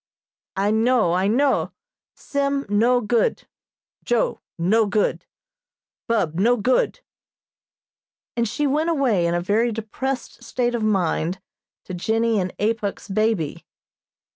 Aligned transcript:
"I 0.55 0.71
know, 0.71 1.13
I 1.13 1.27
know, 1.27 1.73
Sim 2.15 2.65
no 2.67 3.01
good 3.01 3.43
Joe 4.03 4.39
no 4.57 4.87
good 4.87 5.27
Bub 6.07 6.39
no 6.39 6.57
good," 6.57 7.01
and 8.35 8.47
she 8.47 8.65
went 8.65 8.89
away 8.89 9.27
in 9.27 9.35
a 9.35 9.41
very 9.41 9.71
depressed 9.71 10.41
state 10.43 10.73
of 10.73 10.81
mind 10.81 11.39
to 11.83 11.93
Jennie 11.93 12.39
and 12.39 12.51
Apuk's 12.57 13.07
baby. 13.09 13.63